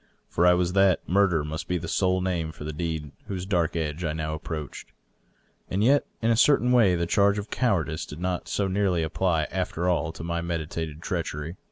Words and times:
For 0.27 0.47
I 0.47 0.55
was 0.55 0.73
that— 0.73 1.07
murder 1.07 1.43
must 1.43 1.67
be 1.67 1.77
the 1.77 1.87
sole 1.87 2.21
just 2.21 2.23
name 2.25 2.51
for 2.51 2.63
the 2.63 2.73
deed 2.73 3.11
whose 3.27 3.45
dark 3.45 3.75
edge 3.75 4.03
I 4.03 4.07
had 4.07 4.17
now 4.17 4.33
approached. 4.33 4.93
And 5.69 5.83
yet 5.83 6.07
in 6.23 6.31
a 6.31 6.35
certain 6.35 6.71
way 6.71 6.95
the 6.95 7.05
charge 7.05 7.37
of 7.37 7.51
cowardice 7.51 8.07
did 8.07 8.19
not 8.19 8.47
so 8.47 8.67
nearly 8.67 9.03
apply, 9.03 9.43
after 9.51 9.87
all, 9.87 10.11
to 10.13 10.23
my 10.23 10.41
meditated 10.41 11.03
treachery. 11.03 11.55